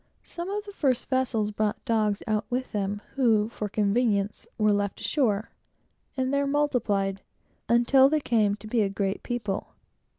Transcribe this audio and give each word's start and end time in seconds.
Some 0.23 0.49
of 0.49 0.65
the 0.65 0.71
first 0.71 1.09
vessels 1.09 1.51
brought 1.51 1.85
dogs 1.85 2.23
out 2.25 2.47
with 2.49 2.71
them, 2.71 3.03
who, 3.13 3.49
for 3.49 3.69
convenience, 3.69 4.47
were 4.57 4.73
left 4.73 4.99
ashore, 4.99 5.51
and 6.17 6.33
there 6.33 6.47
multiplied, 6.47 7.21
until 7.69 8.09
they 8.09 8.19
came 8.19 8.55
to 8.55 8.67
be 8.67 8.81
a 8.81 8.89
great 8.89 9.21
people. 9.21 9.75